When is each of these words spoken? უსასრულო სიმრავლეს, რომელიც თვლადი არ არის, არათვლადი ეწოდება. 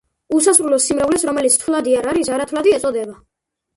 უსასრულო 0.37 0.79
სიმრავლეს, 0.85 1.27
რომელიც 1.31 1.57
თვლადი 1.65 1.95
არ 2.01 2.11
არის, 2.15 2.33
არათვლადი 2.39 2.77
ეწოდება. 2.79 3.19